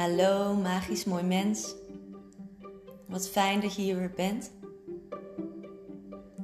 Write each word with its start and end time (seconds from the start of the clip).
Hallo, 0.00 0.54
magisch 0.54 1.04
mooi 1.04 1.22
mens. 1.22 1.74
Wat 3.06 3.28
fijn 3.28 3.60
dat 3.60 3.74
je 3.74 3.82
hier 3.82 3.96
weer 3.96 4.12
bent. 4.16 4.52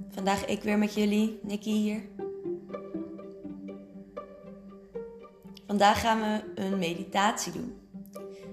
Vandaag 0.08 0.44
ik 0.44 0.62
weer 0.62 0.78
met 0.78 0.94
jullie, 0.94 1.38
Nikki 1.42 1.72
hier. 1.72 2.08
Vandaag 5.66 6.00
gaan 6.00 6.20
we 6.20 6.62
een 6.62 6.78
meditatie 6.78 7.52
doen. 7.52 7.78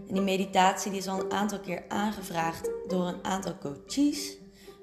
En 0.08 0.14
die 0.14 0.22
meditatie 0.22 0.92
die 0.92 1.00
is 1.00 1.08
al 1.08 1.20
een 1.20 1.32
aantal 1.32 1.60
keer 1.60 1.84
aangevraagd 1.88 2.70
door 2.88 3.08
een 3.08 3.24
aantal 3.24 3.58
coaches. 3.58 4.38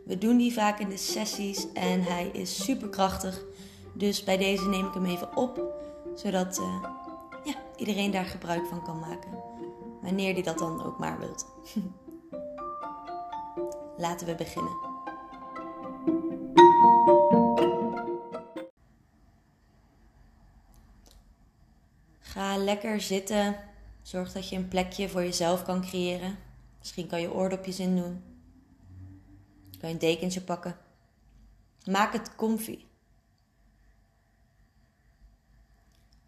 We 0.05 0.19
doen 0.19 0.37
die 0.37 0.53
vaak 0.53 0.79
in 0.79 0.89
de 0.89 0.97
sessies 0.97 1.73
en 1.73 2.03
hij 2.03 2.31
is 2.33 2.65
super 2.65 2.89
krachtig. 2.89 3.45
Dus 3.95 4.25
bij 4.25 4.37
deze 4.37 4.69
neem 4.69 4.87
ik 4.87 4.95
hem 4.95 5.07
even 5.07 5.37
op, 5.37 5.61
zodat 6.15 6.59
uh, 6.59 6.85
ja, 7.45 7.55
iedereen 7.77 8.11
daar 8.11 8.25
gebruik 8.25 8.67
van 8.67 8.83
kan 8.83 8.99
maken. 8.99 9.51
Wanneer 10.03 10.35
die 10.35 10.43
dat 10.43 10.59
dan 10.59 10.85
ook 10.85 10.99
maar 10.99 11.19
wilt. 11.19 11.47
Laten 13.97 14.27
we 14.27 14.35
beginnen. 14.35 14.89
Ga 22.21 22.57
lekker 22.57 23.01
zitten. 23.01 23.57
Zorg 24.03 24.33
dat 24.33 24.49
je 24.49 24.57
een 24.57 24.69
plekje 24.69 25.09
voor 25.09 25.23
jezelf 25.23 25.63
kan 25.63 25.81
creëren. 25.81 26.39
Misschien 26.79 27.07
kan 27.07 27.21
je 27.21 27.33
oordopjes 27.33 27.79
in 27.79 27.97
doen. 27.97 28.23
Kan 29.79 29.89
je 29.89 29.95
een 29.95 30.01
dekentje 30.01 30.41
pakken. 30.41 30.77
Maak 31.85 32.13
het 32.13 32.37
comfy. 32.37 32.79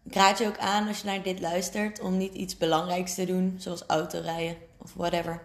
Ik 0.03 0.13
raad 0.13 0.37
je 0.37 0.47
ook 0.47 0.57
aan 0.57 0.87
als 0.87 0.99
je 0.99 1.05
naar 1.05 1.23
dit 1.23 1.39
luistert 1.39 1.99
om 1.99 2.17
niet 2.17 2.33
iets 2.33 2.57
belangrijks 2.57 3.13
te 3.15 3.25
doen, 3.25 3.55
zoals 3.59 3.85
autorijden 3.85 4.57
of 4.77 4.93
whatever. 4.93 5.41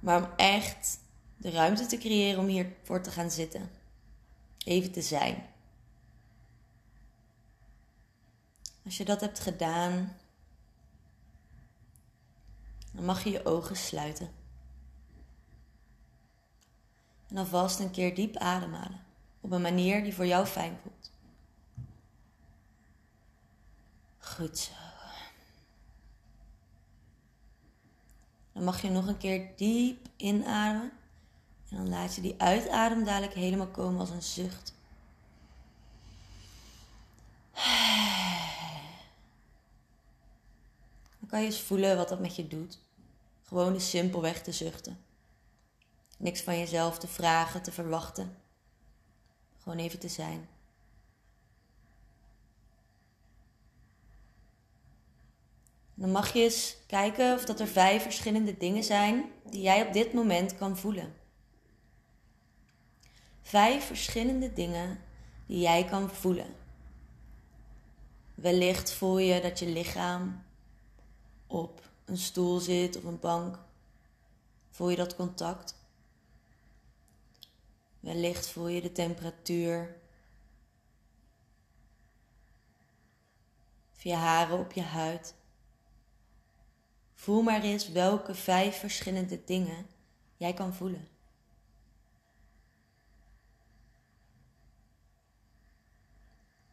Maar 0.00 0.22
om 0.22 0.28
echt 0.36 0.98
de 1.36 1.50
ruimte 1.50 1.86
te 1.86 1.98
creëren 1.98 2.40
om 2.40 2.46
hiervoor 2.46 3.02
te 3.02 3.10
gaan 3.10 3.30
zitten. 3.30 3.70
Even 4.64 4.92
te 4.92 5.02
zijn. 5.02 5.46
Als 8.84 8.96
je 8.96 9.04
dat 9.04 9.20
hebt 9.20 9.40
gedaan, 9.40 10.16
dan 12.92 13.04
mag 13.04 13.24
je 13.24 13.30
je 13.30 13.44
ogen 13.44 13.76
sluiten. 13.76 14.30
En 17.28 17.36
alvast 17.36 17.78
een 17.78 17.90
keer 17.90 18.14
diep 18.14 18.36
ademhalen. 18.36 19.00
Op 19.40 19.50
een 19.50 19.62
manier 19.62 20.02
die 20.02 20.14
voor 20.14 20.26
jou 20.26 20.46
fijn 20.46 20.78
voelt. 20.82 21.11
Goed 24.36 24.58
zo. 24.58 24.72
Dan 28.52 28.64
mag 28.64 28.82
je 28.82 28.90
nog 28.90 29.06
een 29.06 29.18
keer 29.18 29.56
diep 29.56 30.06
inademen. 30.16 30.92
En 31.68 31.76
dan 31.76 31.88
laat 31.88 32.14
je 32.14 32.20
die 32.20 32.40
uitadem 32.40 33.04
dadelijk 33.04 33.34
helemaal 33.34 33.70
komen 33.70 34.00
als 34.00 34.10
een 34.10 34.22
zucht. 34.22 34.74
Dan 41.18 41.28
kan 41.28 41.40
je 41.40 41.46
eens 41.46 41.60
voelen 41.60 41.96
wat 41.96 42.08
dat 42.08 42.20
met 42.20 42.36
je 42.36 42.48
doet. 42.48 42.78
Gewoon 43.42 43.72
eens 43.72 43.90
simpelweg 43.90 44.42
te 44.42 44.52
zuchten. 44.52 45.04
Niks 46.18 46.40
van 46.40 46.58
jezelf 46.58 46.98
te 46.98 47.08
vragen, 47.08 47.62
te 47.62 47.72
verwachten. 47.72 48.36
Gewoon 49.58 49.78
even 49.78 49.98
te 49.98 50.08
zijn. 50.08 50.48
Dan 55.94 56.10
mag 56.10 56.32
je 56.32 56.42
eens 56.42 56.76
kijken 56.86 57.34
of 57.34 57.44
dat 57.44 57.60
er 57.60 57.66
vijf 57.66 58.02
verschillende 58.02 58.56
dingen 58.56 58.84
zijn 58.84 59.30
die 59.50 59.62
jij 59.62 59.86
op 59.86 59.92
dit 59.92 60.12
moment 60.12 60.56
kan 60.56 60.76
voelen. 60.76 61.14
Vijf 63.42 63.84
verschillende 63.84 64.52
dingen 64.52 65.00
die 65.46 65.58
jij 65.58 65.84
kan 65.84 66.10
voelen. 66.10 66.54
Wellicht 68.34 68.92
voel 68.92 69.18
je 69.18 69.40
dat 69.40 69.58
je 69.58 69.66
lichaam 69.66 70.44
op 71.46 71.90
een 72.04 72.18
stoel 72.18 72.58
zit 72.58 72.96
of 72.96 73.04
een 73.04 73.18
bank. 73.18 73.58
Voel 74.70 74.90
je 74.90 74.96
dat 74.96 75.16
contact? 75.16 75.74
Wellicht 78.00 78.48
voel 78.48 78.68
je 78.68 78.80
de 78.80 78.92
temperatuur. 78.92 79.96
Of 83.94 84.02
je 84.02 84.14
haren 84.14 84.58
op 84.58 84.72
je 84.72 84.82
huid. 84.82 85.34
Voel 87.22 87.42
maar 87.42 87.62
eens 87.62 87.88
welke 87.88 88.34
vijf 88.34 88.78
verschillende 88.78 89.44
dingen 89.44 89.86
jij 90.36 90.54
kan 90.54 90.74
voelen. 90.74 91.08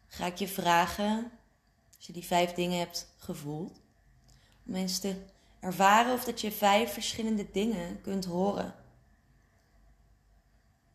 Ga 0.06 0.26
ik 0.26 0.36
je 0.36 0.48
vragen, 0.48 1.30
als 1.96 2.06
je 2.06 2.12
die 2.12 2.24
vijf 2.24 2.52
dingen 2.52 2.78
hebt 2.78 3.14
gevoeld, 3.16 3.80
om 4.66 4.74
eens 4.74 4.98
te 4.98 5.24
ervaren 5.60 6.12
of 6.12 6.24
dat 6.24 6.40
je 6.40 6.52
vijf 6.52 6.92
verschillende 6.92 7.50
dingen 7.50 8.00
kunt 8.00 8.24
horen. 8.24 8.74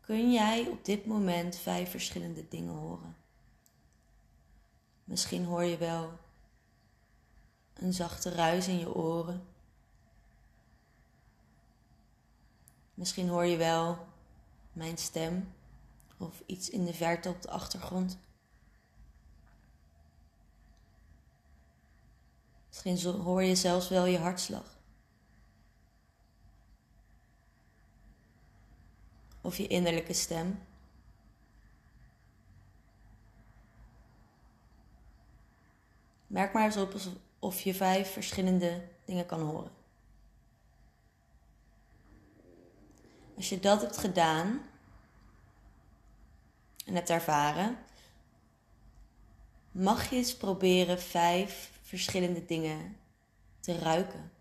Kun 0.02 0.32
jij 0.32 0.68
op 0.68 0.86
dit 0.86 1.06
moment 1.06 1.56
vijf 1.56 1.90
verschillende 1.90 2.48
dingen 2.48 2.74
horen? 2.74 3.16
Misschien 5.04 5.46
hoor 5.46 5.64
je 5.64 5.78
wel 5.78 6.24
een 7.76 7.94
zachte 7.94 8.30
ruis 8.30 8.68
in 8.68 8.80
je 8.80 8.94
oren. 8.94 9.48
Misschien 12.94 13.28
hoor 13.28 13.46
je 13.46 13.58
wel 13.58 14.08
mijn 14.74 14.98
stem 14.98 15.54
of 16.18 16.44
iets 16.46 16.70
in 16.70 16.86
de 16.86 16.94
verte 16.94 17.30
op 17.30 17.42
de 17.42 17.50
achtergrond. 17.50 18.18
Misschien 22.68 23.22
hoor 23.22 23.44
je 23.44 23.56
zelfs 23.56 23.90
wel 23.90 24.06
je 24.06 24.18
hartslag. 24.18 24.78
Of 29.42 29.58
je 29.58 29.68
innerlijke 29.68 30.14
stem. 30.14 30.60
Merk 36.28 36.54
maar 36.54 36.64
eens 36.64 36.78
op 36.78 36.94
of 37.46 37.62
je 37.62 37.74
vijf 37.74 38.12
verschillende 38.12 38.88
dingen 39.06 39.26
kan 39.26 39.42
horen. 39.42 39.72
Als 43.36 43.50
je 43.50 43.60
dat 43.60 43.82
hebt 43.82 43.98
gedaan 43.98 44.62
en 46.86 46.94
hebt 46.94 47.10
ervaren, 47.10 47.78
mag 49.72 50.10
je 50.10 50.16
eens 50.16 50.36
proberen 50.36 51.02
vijf 51.02 51.80
verschillende 51.82 52.46
dingen 52.46 52.98
te 53.60 53.80
ruiken. 53.80 54.32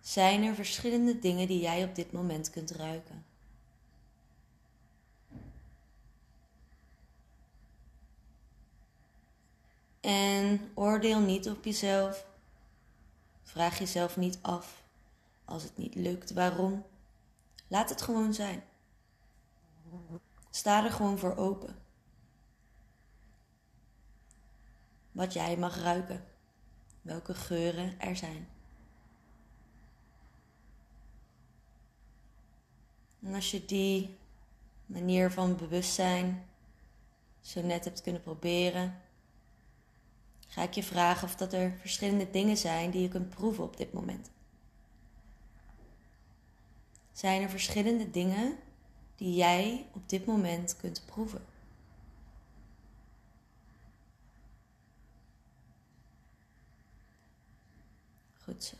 Zijn 0.00 0.42
er 0.42 0.54
verschillende 0.54 1.18
dingen 1.18 1.46
die 1.46 1.60
jij 1.60 1.84
op 1.84 1.94
dit 1.94 2.12
moment 2.12 2.50
kunt 2.50 2.70
ruiken? 2.70 3.24
En 10.02 10.70
oordeel 10.74 11.20
niet 11.20 11.48
op 11.48 11.64
jezelf. 11.64 12.26
Vraag 13.42 13.78
jezelf 13.78 14.16
niet 14.16 14.38
af 14.42 14.82
als 15.44 15.62
het 15.62 15.76
niet 15.76 15.94
lukt 15.94 16.32
waarom. 16.32 16.84
Laat 17.68 17.88
het 17.88 18.02
gewoon 18.02 18.34
zijn. 18.34 18.62
Sta 20.50 20.84
er 20.84 20.90
gewoon 20.90 21.18
voor 21.18 21.36
open. 21.36 21.76
Wat 25.12 25.32
jij 25.32 25.56
mag 25.56 25.76
ruiken. 25.82 26.24
Welke 27.02 27.34
geuren 27.34 28.00
er 28.00 28.16
zijn. 28.16 28.48
En 33.22 33.34
als 33.34 33.50
je 33.50 33.64
die 33.64 34.18
manier 34.86 35.30
van 35.30 35.56
bewustzijn 35.56 36.48
zo 37.40 37.62
net 37.62 37.84
hebt 37.84 38.02
kunnen 38.02 38.22
proberen, 38.22 39.00
ga 40.52 40.62
ik 40.62 40.72
je 40.72 40.82
vragen 40.82 41.28
of 41.28 41.34
dat 41.34 41.52
er 41.52 41.76
verschillende 41.80 42.30
dingen 42.30 42.56
zijn 42.56 42.90
die 42.90 43.02
je 43.02 43.08
kunt 43.08 43.30
proeven 43.30 43.64
op 43.64 43.76
dit 43.76 43.92
moment. 43.92 44.30
Zijn 47.12 47.42
er 47.42 47.50
verschillende 47.50 48.10
dingen 48.10 48.56
die 49.16 49.34
jij 49.34 49.86
op 49.92 50.08
dit 50.08 50.26
moment 50.26 50.76
kunt 50.76 51.02
proeven? 51.06 51.44
Goed 58.44 58.64
zo. 58.64 58.76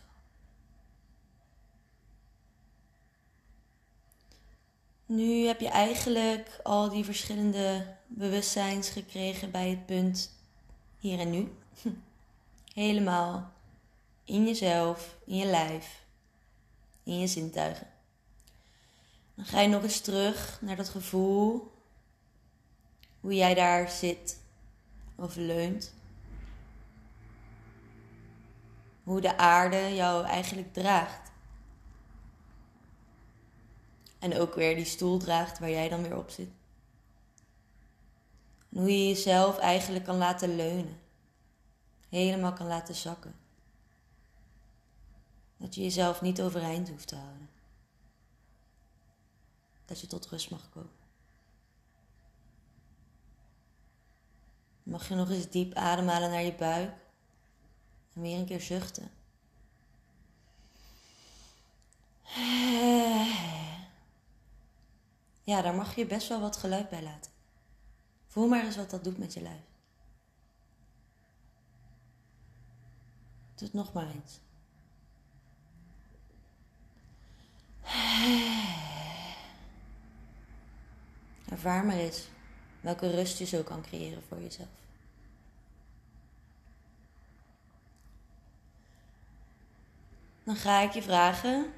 Nu 5.06 5.46
heb 5.46 5.60
je 5.60 5.68
eigenlijk 5.68 6.60
al 6.62 6.88
die 6.88 7.04
verschillende 7.04 7.96
bewustzijns 8.06 8.88
gekregen 8.88 9.50
bij 9.50 9.70
het 9.70 9.86
punt 9.86 10.30
hier 10.98 11.18
en 11.18 11.30
nu. 11.30 11.61
Helemaal 12.74 13.52
in 14.24 14.46
jezelf, 14.46 15.16
in 15.24 15.36
je 15.36 15.46
lijf, 15.46 16.04
in 17.02 17.18
je 17.18 17.26
zintuigen. 17.26 17.86
Dan 19.34 19.44
ga 19.44 19.60
je 19.60 19.68
nog 19.68 19.82
eens 19.82 20.00
terug 20.00 20.58
naar 20.60 20.76
dat 20.76 20.88
gevoel, 20.88 21.72
hoe 23.20 23.34
jij 23.34 23.54
daar 23.54 23.90
zit 23.90 24.40
of 25.14 25.36
leunt. 25.36 25.94
Hoe 29.02 29.20
de 29.20 29.36
aarde 29.36 29.94
jou 29.94 30.24
eigenlijk 30.26 30.72
draagt. 30.72 31.30
En 34.18 34.38
ook 34.38 34.54
weer 34.54 34.76
die 34.76 34.84
stoel 34.84 35.18
draagt 35.18 35.58
waar 35.58 35.70
jij 35.70 35.88
dan 35.88 36.02
weer 36.02 36.16
op 36.16 36.30
zit. 36.30 36.48
En 38.68 38.78
hoe 38.78 38.90
je 38.90 39.08
jezelf 39.08 39.58
eigenlijk 39.58 40.04
kan 40.04 40.16
laten 40.16 40.56
leunen. 40.56 41.01
Helemaal 42.12 42.52
kan 42.52 42.66
laten 42.66 42.94
zakken. 42.94 43.34
Dat 45.56 45.74
je 45.74 45.82
jezelf 45.82 46.20
niet 46.20 46.42
overeind 46.42 46.88
hoeft 46.88 47.08
te 47.08 47.16
houden. 47.16 47.48
Dat 49.84 50.00
je 50.00 50.06
tot 50.06 50.26
rust 50.26 50.50
mag 50.50 50.70
komen. 50.70 50.90
Mag 54.82 55.08
je 55.08 55.14
nog 55.14 55.30
eens 55.30 55.50
diep 55.50 55.74
ademhalen 55.74 56.30
naar 56.30 56.42
je 56.42 56.54
buik. 56.54 56.92
En 58.14 58.22
weer 58.22 58.38
een 58.38 58.46
keer 58.46 58.60
zuchten. 58.60 59.10
Ja, 65.42 65.62
daar 65.62 65.74
mag 65.74 65.96
je 65.96 66.06
best 66.06 66.28
wel 66.28 66.40
wat 66.40 66.56
geluid 66.56 66.88
bij 66.88 67.02
laten. 67.02 67.32
Voel 68.26 68.48
maar 68.48 68.64
eens 68.64 68.76
wat 68.76 68.90
dat 68.90 69.04
doet 69.04 69.18
met 69.18 69.32
je 69.32 69.40
lijf. 69.40 69.71
Doe 73.54 73.66
het 73.66 73.72
nog 73.72 73.92
maar 73.92 74.08
eens. 74.10 74.40
Ervaar 81.48 81.84
maar 81.84 81.96
eens 81.96 82.28
welke 82.80 83.10
rust 83.10 83.38
je 83.38 83.44
zo 83.44 83.62
kan 83.62 83.82
creëren 83.82 84.22
voor 84.28 84.40
jezelf. 84.40 84.68
Dan 90.44 90.56
ga 90.56 90.80
ik 90.80 90.92
je 90.92 91.02
vragen 91.02 91.72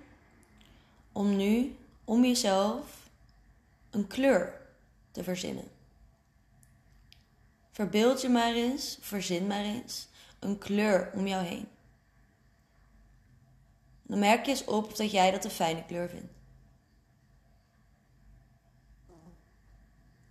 om 1.13 1.37
nu 1.37 1.77
om 2.05 2.25
jezelf 2.25 3.11
een 3.91 4.07
kleur 4.07 4.61
te 5.11 5.25
verzinnen. 5.25 5.71
Verbeeld 7.71 8.21
je 8.21 8.29
maar 8.29 8.55
eens, 8.55 8.99
verzin 9.01 9.47
maar 9.47 9.65
eens 9.65 10.09
een 10.45 10.59
kleur 10.59 11.11
om 11.15 11.27
jou 11.27 11.45
heen. 11.45 11.69
Dan 14.03 14.19
merk 14.19 14.45
je 14.45 14.51
eens 14.51 14.65
op 14.65 14.97
dat 14.97 15.11
jij 15.11 15.31
dat 15.31 15.45
een 15.45 15.51
fijne 15.51 15.85
kleur 15.85 16.09
vindt. 16.09 16.33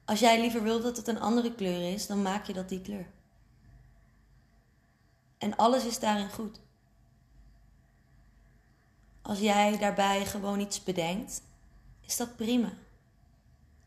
Als 0.05 0.19
jij 0.19 0.41
liever 0.41 0.63
wilt 0.63 0.83
dat 0.83 0.97
het 0.97 1.07
een 1.07 1.19
andere 1.19 1.55
kleur 1.55 1.93
is, 1.93 2.07
dan 2.07 2.21
maak 2.21 2.45
je 2.45 2.53
dat 2.53 2.69
die 2.69 2.81
kleur. 2.81 3.07
En 5.37 5.55
alles 5.55 5.85
is 5.85 5.99
daarin 5.99 6.29
goed. 6.29 6.59
Als 9.21 9.39
jij 9.39 9.77
daarbij 9.77 10.25
gewoon 10.25 10.59
iets 10.59 10.83
bedenkt, 10.83 11.41
is 12.01 12.17
dat 12.17 12.35
prima. 12.35 12.73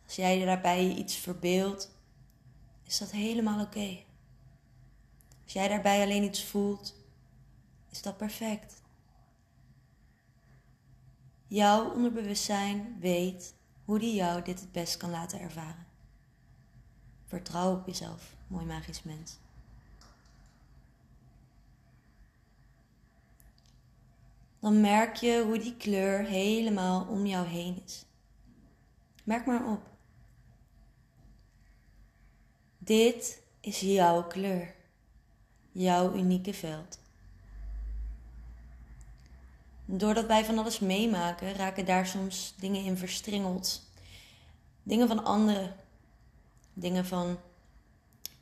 Als 0.05 0.17
jij 0.17 0.45
daarbij 0.45 0.89
iets 0.89 1.17
verbeeldt, 1.17 1.91
is 2.85 2.99
dat 2.99 3.11
helemaal 3.11 3.61
oké. 3.61 4.06
Als 5.47 5.55
jij 5.55 5.69
daarbij 5.69 6.03
alleen 6.03 6.23
iets 6.23 6.45
voelt, 6.45 6.95
is 7.91 8.03
dat 8.03 8.17
perfect. 8.17 8.83
Jouw 11.47 11.91
onderbewustzijn 11.91 12.97
weet 13.01 13.55
hoe 13.85 13.99
die 13.99 14.15
jou 14.15 14.43
dit 14.43 14.61
het 14.61 14.73
best 14.73 14.97
kan 14.97 15.11
laten 15.11 15.41
ervaren. 15.41 15.87
Vertrouw 17.25 17.75
op 17.75 17.87
jezelf, 17.87 18.37
mooi 18.47 18.65
magisch 18.67 19.03
mens. 19.03 19.39
Dan 24.61 24.81
merk 24.81 25.17
je 25.17 25.43
hoe 25.45 25.59
die 25.59 25.77
kleur 25.77 26.25
helemaal 26.25 27.07
om 27.07 27.27
jou 27.27 27.47
heen 27.47 27.83
is. 27.85 28.05
Merk 29.25 29.47
maar 29.47 29.67
op. 29.73 29.83
Dit 32.79 33.43
is 33.61 33.81
jouw 33.81 34.27
kleur, 34.27 34.76
jouw 35.77 36.15
unieke 36.15 36.55
veld. 36.55 36.99
Doordat 39.85 40.27
wij 40.27 40.45
van 40.45 40.59
alles 40.59 40.79
meemaken, 40.79 41.55
raken 41.55 41.85
daar 41.85 42.07
soms 42.07 42.55
dingen 42.59 42.85
in 42.85 42.97
verstrengeld. 42.97 43.91
Dingen 44.83 45.09
van 45.09 45.25
anderen, 45.25 45.75
dingen 46.73 47.07
van 47.07 47.39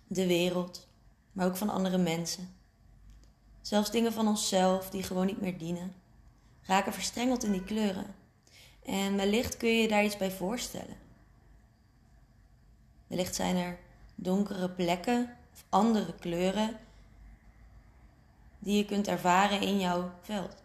de 0.07 0.27
wereld, 0.27 0.89
maar 1.33 1.47
ook 1.47 1.57
van 1.57 1.69
andere 1.69 1.99
mensen. 1.99 2.55
Zelfs 3.61 3.91
dingen 3.91 4.13
van 4.13 4.29
onszelf 4.29 4.91
die 4.91 5.03
gewoon 5.03 5.27
niet 5.27 5.41
meer 5.41 5.59
dienen, 5.59 5.95
raken 6.63 6.93
verstrengeld 6.93 7.45
in 7.45 7.53
die 7.53 7.65
kleuren. 7.65 8.15
En 8.83 9.17
wellicht 9.17 9.57
kun 9.57 9.69
je 9.69 9.83
je 9.83 9.89
daar 9.89 10.05
iets 10.05 10.17
bij 10.17 10.31
voorstellen. 10.31 10.97
Wellicht 13.07 13.35
zijn 13.35 13.57
er 13.57 13.79
donkere 14.15 14.71
plekken 14.71 15.37
of 15.53 15.65
andere 15.69 16.15
kleuren 16.15 16.79
die 18.65 18.77
je 18.77 18.85
kunt 18.85 19.09
ervaren 19.09 19.61
in 19.61 19.79
jouw 19.79 20.11
veld. 20.21 20.63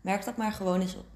Merk 0.00 0.24
dat 0.24 0.36
maar 0.36 0.52
gewoon 0.52 0.80
eens 0.80 0.96
op. 0.96 1.06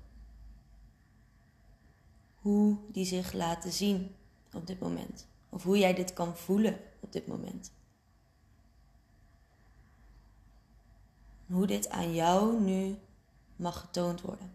Hoe 2.41 2.77
die 2.93 3.05
zich 3.05 3.33
laten 3.33 3.73
zien 3.73 4.15
op 4.53 4.67
dit 4.67 4.81
moment. 4.81 5.27
Of 5.49 5.63
hoe 5.63 5.79
jij 5.79 5.95
dit 5.95 6.13
kan 6.13 6.37
voelen 6.37 6.81
op 7.01 7.13
dit 7.13 7.27
moment. 7.27 7.73
Hoe 11.47 11.67
dit 11.67 11.91
aan 11.91 12.15
jou 12.15 12.61
nu 12.61 12.99
mag 13.57 13.81
getoond 13.81 14.21
worden. 14.21 14.53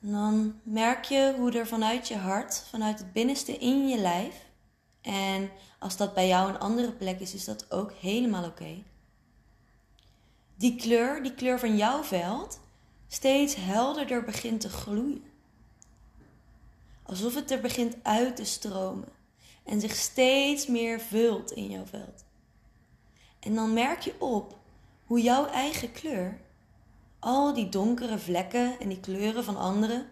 En 0.00 0.12
dan 0.12 0.60
merk 0.62 1.04
je 1.04 1.34
hoe 1.36 1.58
er 1.58 1.66
vanuit 1.66 2.08
je 2.08 2.16
hart, 2.16 2.64
vanuit 2.70 2.98
het 2.98 3.12
binnenste 3.12 3.58
in 3.58 3.88
je 3.88 3.98
lijf, 3.98 4.49
en 5.00 5.50
als 5.78 5.96
dat 5.96 6.14
bij 6.14 6.28
jou 6.28 6.48
een 6.48 6.58
andere 6.58 6.92
plek 6.92 7.20
is, 7.20 7.34
is 7.34 7.44
dat 7.44 7.72
ook 7.72 7.92
helemaal 7.92 8.44
oké. 8.44 8.82
Die 10.56 10.76
kleur, 10.76 11.22
die 11.22 11.34
kleur 11.34 11.58
van 11.58 11.76
jouw 11.76 12.02
veld, 12.02 12.60
steeds 13.08 13.54
helderder 13.54 14.24
begint 14.24 14.60
te 14.60 14.68
gloeien. 14.68 15.24
Alsof 17.02 17.34
het 17.34 17.50
er 17.50 17.60
begint 17.60 17.96
uit 18.02 18.36
te 18.36 18.44
stromen 18.44 19.08
en 19.64 19.80
zich 19.80 19.94
steeds 19.94 20.66
meer 20.66 21.00
vult 21.00 21.50
in 21.50 21.70
jouw 21.70 21.86
veld. 21.86 22.24
En 23.40 23.54
dan 23.54 23.72
merk 23.72 24.00
je 24.00 24.20
op 24.20 24.58
hoe 25.04 25.22
jouw 25.22 25.46
eigen 25.46 25.92
kleur 25.92 26.40
al 27.18 27.54
die 27.54 27.68
donkere 27.68 28.18
vlekken 28.18 28.80
en 28.80 28.88
die 28.88 29.00
kleuren 29.00 29.44
van 29.44 29.56
anderen 29.56 30.06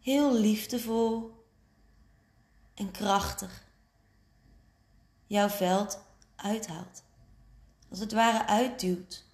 heel 0.00 0.34
liefdevol 0.34 1.30
en 2.80 2.90
krachtig 2.90 3.64
jouw 5.26 5.48
veld 5.48 6.04
uithaalt. 6.36 7.02
Als 7.90 7.98
het 7.98 8.12
ware 8.12 8.46
uitduwt. 8.46 9.24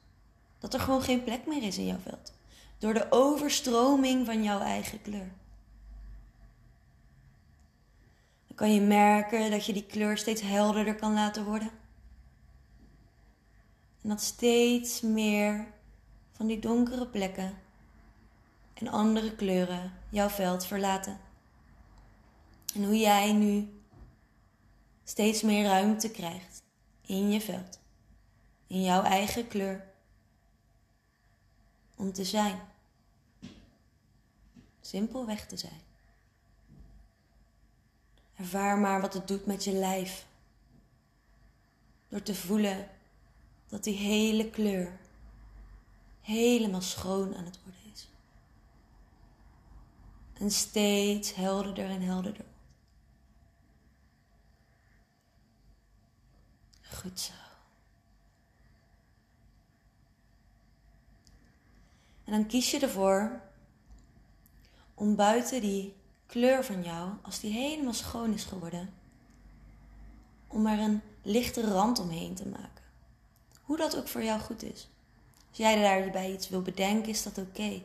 Dat 0.59 0.75
er 0.75 0.81
gewoon 0.81 1.03
geen 1.03 1.25
plek 1.25 1.47
meer 1.47 1.63
is 1.63 1.79
in 1.79 1.87
jouw 1.87 1.99
veld. 1.99 2.33
Door 2.79 2.95
de 2.95 3.07
overstroming 3.11 4.27
van 4.27 4.43
jouw 4.43 4.61
eigen 4.61 5.03
kleur. 5.03 5.33
Dan 8.47 8.57
kan 8.57 8.75
je 8.75 8.81
merken 8.81 9.51
dat 9.51 9.67
je 9.67 9.73
die 9.73 9.87
kleur 9.87 10.19
steeds 10.19 10.43
helderder 10.43 10.95
kan 10.95 11.13
laten 11.13 11.45
worden. 11.45 11.71
En 14.03 14.09
dat 14.09 14.21
steeds 14.21 15.01
meer 15.01 15.67
van 16.33 16.47
die 16.47 16.59
donkere 16.59 17.07
plekken 17.07 17.59
en 18.75 18.89
andere 18.89 19.35
kleuren 19.35 19.93
jouw 20.11 20.29
veld 20.29 20.67
verlaten. 20.67 21.26
En 22.77 22.85
hoe 22.85 22.99
jij 22.99 23.33
nu 23.33 23.83
steeds 25.05 25.43
meer 25.43 25.65
ruimte 25.65 26.11
krijgt 26.11 26.63
in 27.01 27.31
je 27.31 27.41
veld, 27.41 27.81
in 28.67 28.83
jouw 28.83 29.03
eigen 29.03 29.49
kleur, 29.49 29.93
om 31.97 32.13
te 32.13 32.25
zijn. 32.25 32.61
Simpelweg 34.81 35.47
te 35.47 35.57
zijn. 35.57 35.81
Ervaar 38.35 38.79
maar 38.79 39.01
wat 39.01 39.15
het 39.15 39.29
doet 39.29 39.47
met 39.47 39.65
je 39.65 39.73
lijf. 39.73 40.27
Door 42.09 42.23
te 42.23 42.35
voelen 42.35 42.89
dat 43.69 43.85
die 43.85 43.97
hele 43.97 44.51
kleur 44.51 44.99
helemaal 46.21 46.83
schoon 46.83 47.35
aan 47.35 47.45
het 47.45 47.59
worden 47.63 47.93
is. 47.93 48.09
En 50.33 50.51
steeds 50.51 51.35
helderder 51.35 51.91
en 51.91 52.03
helderder. 52.03 52.55
Zo. 57.15 57.33
En 62.25 62.33
dan 62.33 62.47
kies 62.47 62.71
je 62.71 62.81
ervoor 62.81 63.41
om 64.95 65.15
buiten 65.15 65.61
die 65.61 65.95
kleur 66.27 66.65
van 66.65 66.83
jou, 66.83 67.11
als 67.23 67.41
die 67.41 67.53
helemaal 67.53 67.93
schoon 67.93 68.33
is 68.33 68.45
geworden, 68.45 68.95
om 70.47 70.67
er 70.67 70.79
een 70.79 71.01
lichte 71.23 71.71
rand 71.71 71.99
omheen 71.99 72.35
te 72.35 72.49
maken. 72.49 72.85
Hoe 73.63 73.77
dat 73.77 73.97
ook 73.97 74.09
voor 74.09 74.23
jou 74.23 74.41
goed 74.41 74.63
is. 74.63 74.89
Als 75.49 75.57
jij 75.57 75.83
daarbij 75.83 76.33
iets 76.33 76.49
wil 76.49 76.63
bedenken, 76.63 77.09
is 77.09 77.23
dat 77.23 77.39
oké. 77.39 77.83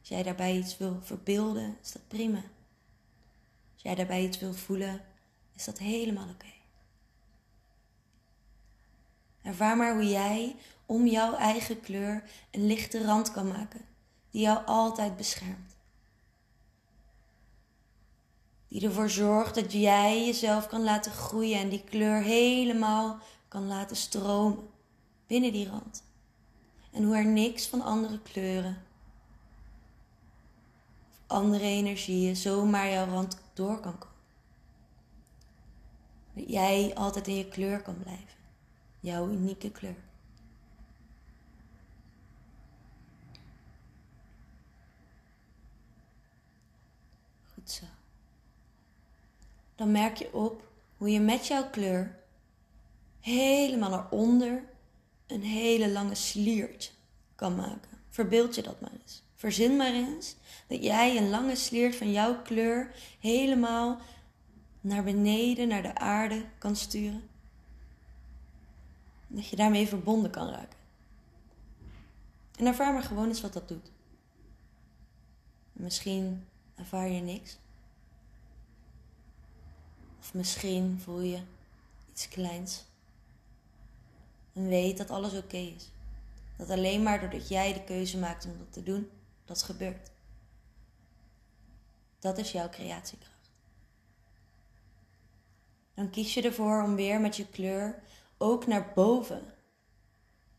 Als 0.00 0.08
jij 0.08 0.22
daarbij 0.22 0.56
iets 0.56 0.76
wil 0.76 0.98
verbeelden, 1.02 1.76
is 1.82 1.92
dat 1.92 2.08
prima. 2.08 2.42
Als 3.72 3.82
jij 3.82 3.94
daarbij 3.94 4.24
iets 4.24 4.38
wil 4.38 4.54
voelen, 4.54 5.00
is 5.54 5.64
dat 5.64 5.78
helemaal 5.78 6.28
oké. 6.28 6.55
Ervaar 9.46 9.76
maar 9.76 9.94
hoe 9.94 10.08
jij 10.08 10.56
om 10.86 11.06
jouw 11.06 11.34
eigen 11.34 11.80
kleur 11.80 12.22
een 12.50 12.66
lichte 12.66 13.04
rand 13.04 13.32
kan 13.32 13.48
maken, 13.48 13.80
die 14.30 14.42
jou 14.42 14.66
altijd 14.66 15.16
beschermt. 15.16 15.76
Die 18.68 18.84
ervoor 18.86 19.10
zorgt 19.10 19.54
dat 19.54 19.72
jij 19.72 20.26
jezelf 20.26 20.66
kan 20.66 20.82
laten 20.82 21.12
groeien 21.12 21.60
en 21.60 21.68
die 21.68 21.84
kleur 21.84 22.22
helemaal 22.22 23.18
kan 23.48 23.66
laten 23.66 23.96
stromen 23.96 24.68
binnen 25.26 25.52
die 25.52 25.68
rand. 25.68 26.04
En 26.92 27.04
hoe 27.04 27.16
er 27.16 27.26
niks 27.26 27.66
van 27.66 27.82
andere 27.82 28.18
kleuren 28.22 28.82
of 31.10 31.20
andere 31.26 31.64
energieën 31.64 32.36
zomaar 32.36 32.90
jouw 32.90 33.06
rand 33.06 33.38
door 33.54 33.80
kan 33.80 33.98
komen. 33.98 34.16
Dat 36.32 36.48
jij 36.48 36.94
altijd 36.94 37.28
in 37.28 37.36
je 37.36 37.48
kleur 37.48 37.82
kan 37.82 37.98
blijven. 37.98 38.45
Jouw 39.06 39.28
unieke 39.28 39.70
kleur. 39.70 39.96
Goed 47.54 47.70
zo. 47.70 47.84
Dan 49.74 49.90
merk 49.90 50.16
je 50.16 50.32
op 50.32 50.68
hoe 50.96 51.10
je 51.10 51.20
met 51.20 51.46
jouw 51.46 51.70
kleur 51.70 52.18
helemaal 53.20 53.90
naar 53.90 54.10
onder 54.10 54.64
een 55.26 55.42
hele 55.42 55.90
lange 55.90 56.14
sliert 56.14 56.92
kan 57.34 57.56
maken. 57.56 57.98
Verbeeld 58.08 58.54
je 58.54 58.62
dat 58.62 58.80
maar 58.80 58.92
eens. 59.00 59.22
Verzin 59.34 59.76
maar 59.76 59.92
eens 59.92 60.36
dat 60.68 60.82
jij 60.82 61.16
een 61.16 61.30
lange 61.30 61.56
sliert 61.56 61.96
van 61.96 62.12
jouw 62.12 62.42
kleur 62.42 62.94
helemaal 63.20 64.00
naar 64.80 65.04
beneden, 65.04 65.68
naar 65.68 65.82
de 65.82 65.94
aarde 65.94 66.44
kan 66.58 66.76
sturen. 66.76 67.34
Dat 69.26 69.48
je 69.48 69.56
daarmee 69.56 69.88
verbonden 69.88 70.30
kan 70.30 70.48
raken. 70.48 70.78
En 72.56 72.66
ervaar 72.66 72.92
maar 72.92 73.02
gewoon 73.02 73.28
eens 73.28 73.40
wat 73.40 73.52
dat 73.52 73.68
doet. 73.68 73.90
Misschien 75.72 76.46
ervaar 76.74 77.08
je 77.08 77.20
niks. 77.20 77.58
Of 80.18 80.34
misschien 80.34 81.00
voel 81.00 81.20
je 81.20 81.40
iets 82.10 82.28
kleins. 82.28 82.84
En 84.52 84.68
weet 84.68 84.98
dat 84.98 85.10
alles 85.10 85.34
oké 85.34 85.56
is. 85.56 85.90
Dat 86.56 86.70
alleen 86.70 87.02
maar 87.02 87.20
doordat 87.20 87.48
jij 87.48 87.72
de 87.72 87.84
keuze 87.84 88.18
maakt 88.18 88.44
om 88.44 88.58
dat 88.58 88.72
te 88.72 88.82
doen, 88.82 89.10
dat 89.44 89.62
gebeurt. 89.62 90.10
Dat 92.18 92.38
is 92.38 92.52
jouw 92.52 92.68
creatiekracht. 92.68 93.50
Dan 95.94 96.10
kies 96.10 96.34
je 96.34 96.42
ervoor 96.42 96.82
om 96.82 96.94
weer 96.94 97.20
met 97.20 97.36
je 97.36 97.48
kleur 97.48 98.02
ook 98.38 98.66
naar 98.66 98.92
boven 98.94 99.54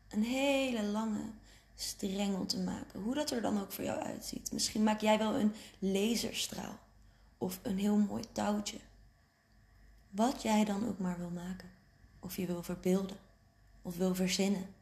een 0.08 0.22
hele 0.22 0.82
lange 0.82 1.30
strengel 1.74 2.46
te 2.46 2.58
maken. 2.58 3.00
Hoe 3.00 3.14
dat 3.14 3.30
er 3.30 3.42
dan 3.42 3.60
ook 3.60 3.72
voor 3.72 3.84
jou 3.84 4.00
uitziet. 4.00 4.52
Misschien 4.52 4.82
maak 4.82 5.00
jij 5.00 5.18
wel 5.18 5.34
een 5.34 5.54
laserstraal 5.78 6.78
of 7.38 7.60
een 7.62 7.78
heel 7.78 7.96
mooi 7.96 8.24
touwtje. 8.32 8.78
Wat 10.10 10.42
jij 10.42 10.64
dan 10.64 10.88
ook 10.88 10.98
maar 10.98 11.18
wil 11.18 11.30
maken. 11.30 11.70
Of 12.20 12.36
je 12.36 12.46
wil 12.46 12.62
verbeelden 12.62 13.16
of 13.82 13.96
wil 13.96 14.14
verzinnen. 14.14 14.74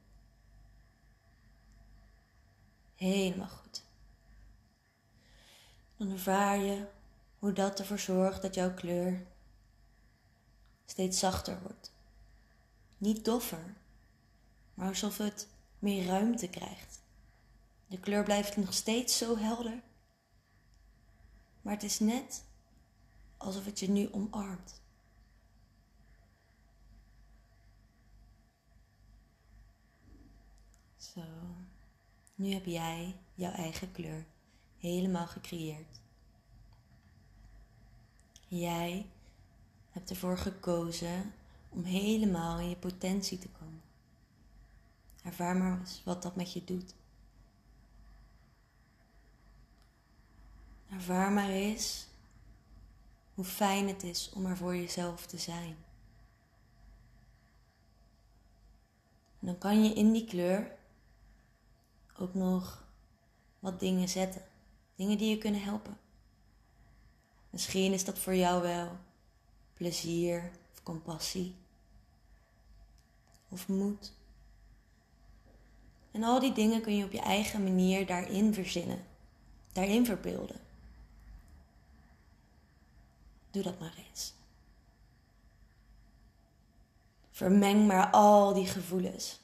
Helemaal 2.94 3.48
goed. 3.48 3.82
Dan 5.96 6.10
ervaar 6.10 6.58
je 6.58 6.86
hoe 7.38 7.52
dat 7.52 7.78
ervoor 7.78 7.98
zorgt 7.98 8.42
dat 8.42 8.54
jouw 8.54 8.74
kleur 8.74 9.26
steeds 10.84 11.18
zachter 11.18 11.62
wordt. 11.62 11.92
Niet 12.98 13.24
doffer, 13.24 13.74
maar 14.74 14.88
alsof 14.88 15.18
het 15.18 15.48
meer 15.78 16.06
ruimte 16.06 16.48
krijgt. 16.48 17.02
De 17.86 18.00
kleur 18.00 18.24
blijft 18.24 18.56
nog 18.56 18.74
steeds 18.74 19.18
zo 19.18 19.38
helder, 19.38 19.82
maar 21.62 21.74
het 21.74 21.82
is 21.82 21.98
net 21.98 22.44
alsof 23.36 23.64
het 23.64 23.78
je 23.80 23.90
nu 23.90 24.12
omarmt. 24.12 24.80
Zo, 30.96 31.22
nu 32.34 32.52
heb 32.52 32.64
jij 32.64 33.16
jouw 33.34 33.52
eigen 33.52 33.92
kleur 33.92 34.26
helemaal 34.78 35.26
gecreëerd. 35.26 36.00
Jij 38.48 39.06
hebt 39.90 40.10
ervoor 40.10 40.38
gekozen 40.38 41.34
om 41.76 41.84
helemaal 41.84 42.58
in 42.58 42.68
je 42.68 42.76
potentie 42.76 43.38
te 43.38 43.48
komen. 43.48 43.82
Ervaar 45.22 45.56
maar 45.56 45.78
eens 45.78 46.02
wat 46.04 46.22
dat 46.22 46.36
met 46.36 46.52
je 46.52 46.64
doet. 46.64 46.94
Ervaar 50.90 51.32
maar 51.32 51.48
eens 51.48 52.06
hoe 53.34 53.44
fijn 53.44 53.88
het 53.88 54.02
is 54.02 54.30
om 54.34 54.46
er 54.46 54.56
voor 54.56 54.76
jezelf 54.76 55.26
te 55.26 55.38
zijn. 55.38 55.76
En 59.40 59.46
dan 59.46 59.58
kan 59.58 59.84
je 59.84 59.94
in 59.94 60.12
die 60.12 60.24
kleur 60.24 60.76
ook 62.18 62.34
nog 62.34 62.84
wat 63.58 63.80
dingen 63.80 64.08
zetten. 64.08 64.42
Dingen 64.94 65.18
die 65.18 65.30
je 65.30 65.38
kunnen 65.38 65.62
helpen. 65.62 65.98
Misschien 67.50 67.92
is 67.92 68.04
dat 68.04 68.18
voor 68.18 68.34
jou 68.34 68.62
wel 68.62 68.96
plezier 69.74 70.50
of 70.72 70.82
compassie 70.82 71.54
of. 73.56 74.12
En 76.10 76.22
al 76.22 76.40
die 76.40 76.52
dingen 76.52 76.82
kun 76.82 76.96
je 76.96 77.04
op 77.04 77.12
je 77.12 77.20
eigen 77.20 77.62
manier 77.62 78.06
daarin 78.06 78.54
verzinnen, 78.54 79.04
daarin 79.72 80.04
verbeelden. 80.04 80.60
Doe 83.50 83.62
dat 83.62 83.78
maar 83.78 83.94
eens. 84.08 84.34
Vermeng 87.30 87.86
maar 87.86 88.10
al 88.10 88.54
die 88.54 88.66
gevoelens, 88.66 89.40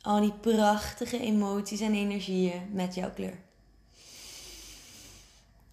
al 0.00 0.20
die 0.20 0.32
prachtige 0.32 1.18
emoties 1.18 1.80
en 1.80 1.94
energieën 1.94 2.72
met 2.72 2.94
jouw 2.94 3.12
kleur. 3.12 3.38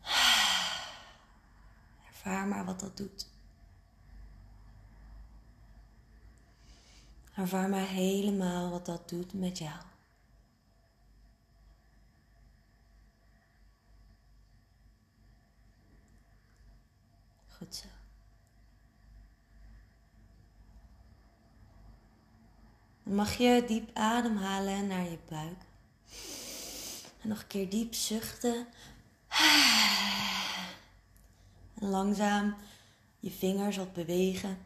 Ervaar 2.09 2.47
maar 2.47 2.65
wat 2.65 2.79
dat 2.79 2.97
doet. 2.97 3.36
Ervaar 7.37 7.69
maar 7.69 7.87
helemaal 7.87 8.69
wat 8.69 8.85
dat 8.85 9.09
doet 9.09 9.33
met 9.33 9.57
jou. 9.57 9.79
Goed 17.47 17.75
zo. 17.75 17.87
Mag 23.03 23.37
je 23.37 23.63
diep 23.67 23.89
ademhalen 23.93 24.87
naar 24.87 25.09
je 25.09 25.17
buik. 25.29 25.61
En 27.21 27.29
nog 27.29 27.41
een 27.41 27.47
keer 27.47 27.69
diep 27.69 27.93
zuchten. 27.93 28.67
En 31.79 31.89
langzaam 31.89 32.55
je 33.19 33.31
vingers 33.31 33.77
wat 33.77 33.93
bewegen. 33.93 34.57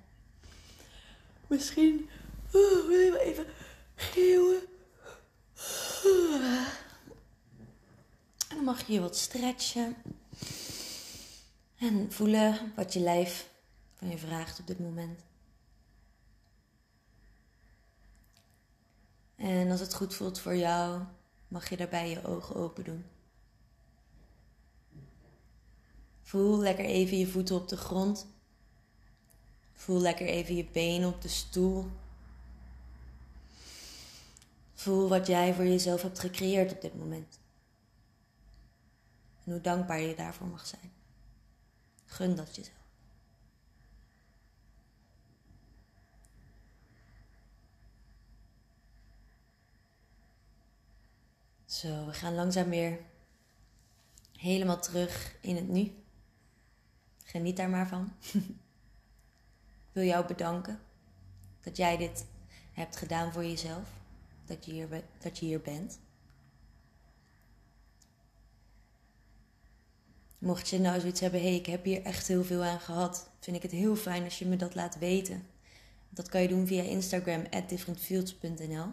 Misschien 1.48 2.10
je 2.52 3.20
even 3.24 3.46
geeuwen. 3.96 4.62
En 8.50 8.56
dan 8.56 8.64
mag 8.64 8.88
je 8.88 8.94
je 8.94 9.00
wat 9.00 9.18
stretchen. 9.18 9.96
En 11.78 12.12
voelen 12.12 12.74
wat 12.76 12.94
je 12.94 13.00
lijf 13.00 13.50
van 13.94 14.10
je 14.10 14.18
vraagt 14.18 14.60
op 14.60 14.68
dit 14.68 14.80
moment. 14.80 15.20
En 19.36 19.72
als 19.72 19.80
het 19.80 19.94
goed 19.94 20.14
voelt 20.14 20.40
voor 20.40 20.56
jou, 20.56 21.02
mag 21.48 21.70
je 21.70 21.78
daarbij 21.78 22.10
je 22.10 22.26
ogen 22.26 22.56
open 22.56 22.84
doen. 22.84 23.06
Voel 26.22 26.58
lekker 26.58 26.86
even 26.86 27.18
je 27.18 27.28
voeten 27.28 27.56
op 27.56 27.68
de 27.68 27.78
grond. 27.78 28.28
Voel 29.74 30.02
lekker 30.02 30.26
even 30.26 30.56
je 30.56 30.66
benen 30.66 31.10
op 31.10 31.22
de 31.22 31.28
stoel. 31.28 31.90
Voel 34.82 35.10
wat 35.10 35.28
jij 35.28 35.54
voor 35.54 35.64
jezelf 35.64 36.02
hebt 36.02 36.20
gecreëerd 36.20 36.72
op 36.72 36.82
dit 36.82 36.96
moment. 36.96 37.40
En 39.44 39.52
hoe 39.52 39.62
dankbaar 39.62 40.00
je 40.00 40.16
daarvoor 40.16 40.48
mag 40.48 40.66
zijn. 40.66 40.92
Gun 42.06 42.36
dat 42.36 42.56
jezelf. 42.56 42.78
Zo, 51.66 52.06
we 52.06 52.14
gaan 52.14 52.36
langzaam 52.36 52.70
weer 52.70 53.00
helemaal 54.38 54.82
terug 54.82 55.36
in 55.42 55.56
het 55.56 55.68
nu. 55.68 55.92
Geniet 57.24 57.58
daar 57.58 57.70
maar 57.70 57.88
van. 57.88 58.14
Ik 59.88 59.92
wil 59.92 60.04
jou 60.04 60.28
bedanken 60.28 60.80
dat 61.60 61.78
jij 61.78 61.98
dit 61.98 62.26
hebt 62.74 62.96
gedaan 62.96 63.32
voor 63.32 63.44
jezelf. 63.44 64.01
Dat 64.52 64.66
je 64.66 64.72
hier, 64.72 65.04
dat 65.20 65.38
je 65.38 65.46
hier 65.46 65.62
bent. 65.62 66.00
Mocht 70.38 70.70
je 70.70 70.80
nou 70.80 71.00
zoiets 71.00 71.20
hebben, 71.20 71.40
hé, 71.40 71.48
hey, 71.48 71.56
ik 71.56 71.66
heb 71.66 71.84
hier 71.84 72.04
echt 72.04 72.28
heel 72.28 72.44
veel 72.44 72.64
aan 72.64 72.80
gehad, 72.80 73.30
vind 73.40 73.56
ik 73.56 73.62
het 73.62 73.72
heel 73.72 73.96
fijn 73.96 74.24
als 74.24 74.40
je 74.40 74.46
me 74.46 74.56
dat 74.56 74.76
laat 74.76 74.98
weten. 74.98 75.48
Dat 76.10 76.30
kan 76.30 76.42
je 76.42 76.48
doen 76.48 76.68
via 76.68 76.84
Instagram, 76.84 77.44
at 77.50 77.70
differentfields.nl. 77.70 78.86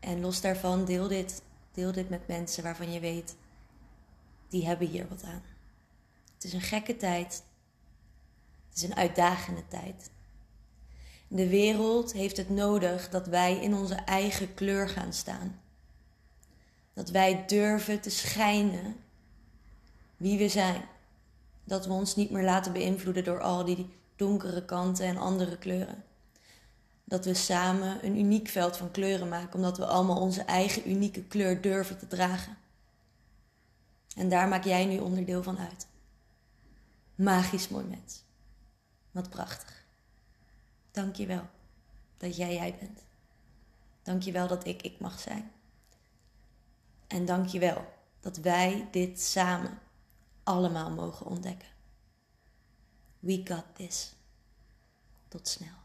En 0.00 0.20
los 0.20 0.40
daarvan, 0.40 0.84
deel 0.84 1.08
dit. 1.08 1.42
Deel 1.72 1.92
dit 1.92 2.08
met 2.08 2.28
mensen 2.28 2.62
waarvan 2.62 2.92
je 2.92 3.00
weet, 3.00 3.36
die 4.48 4.66
hebben 4.66 4.88
hier 4.88 5.08
wat 5.08 5.22
aan. 5.22 5.42
Het 6.34 6.44
is 6.44 6.52
een 6.52 6.60
gekke 6.60 6.96
tijd. 6.96 7.42
Het 8.68 8.76
is 8.76 8.82
een 8.82 8.96
uitdagende 8.96 9.66
tijd. 9.68 10.10
De 11.34 11.48
wereld 11.48 12.12
heeft 12.12 12.36
het 12.36 12.48
nodig 12.48 13.08
dat 13.08 13.26
wij 13.26 13.62
in 13.62 13.74
onze 13.74 13.94
eigen 13.94 14.54
kleur 14.54 14.88
gaan 14.88 15.12
staan. 15.12 15.60
Dat 16.92 17.10
wij 17.10 17.46
durven 17.46 18.00
te 18.00 18.10
schijnen 18.10 18.96
wie 20.16 20.38
we 20.38 20.48
zijn. 20.48 20.82
Dat 21.64 21.86
we 21.86 21.92
ons 21.92 22.16
niet 22.16 22.30
meer 22.30 22.44
laten 22.44 22.72
beïnvloeden 22.72 23.24
door 23.24 23.40
al 23.40 23.64
die 23.64 23.86
donkere 24.16 24.64
kanten 24.64 25.06
en 25.06 25.16
andere 25.16 25.58
kleuren. 25.58 26.04
Dat 27.04 27.24
we 27.24 27.34
samen 27.34 28.06
een 28.06 28.18
uniek 28.18 28.48
veld 28.48 28.76
van 28.76 28.90
kleuren 28.90 29.28
maken, 29.28 29.54
omdat 29.54 29.78
we 29.78 29.86
allemaal 29.86 30.20
onze 30.20 30.42
eigen 30.42 30.90
unieke 30.90 31.22
kleur 31.24 31.60
durven 31.60 31.98
te 31.98 32.06
dragen. 32.06 32.56
En 34.16 34.28
daar 34.28 34.48
maak 34.48 34.64
jij 34.64 34.84
nu 34.84 34.98
onderdeel 34.98 35.42
van 35.42 35.58
uit. 35.58 35.86
Magisch 37.14 37.68
mooi 37.68 37.84
mens. 37.84 38.22
Wat 39.10 39.30
prachtig. 39.30 39.83
Dank 40.94 41.16
je 41.16 41.26
wel 41.26 41.48
dat 42.16 42.36
jij 42.36 42.54
jij 42.54 42.76
bent. 42.80 43.00
Dank 44.02 44.22
je 44.22 44.32
wel 44.32 44.46
dat 44.46 44.66
ik 44.66 44.82
ik 44.82 45.00
mag 45.00 45.18
zijn. 45.18 45.52
En 47.06 47.24
dank 47.24 47.46
je 47.46 47.58
wel 47.58 47.92
dat 48.20 48.36
wij 48.36 48.88
dit 48.90 49.20
samen 49.20 49.78
allemaal 50.42 50.90
mogen 50.90 51.26
ontdekken. 51.26 51.68
We 53.18 53.40
got 53.44 53.64
this. 53.72 54.14
Tot 55.28 55.48
snel. 55.48 55.83